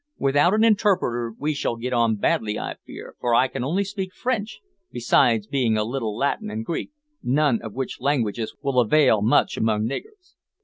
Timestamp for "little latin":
5.85-6.49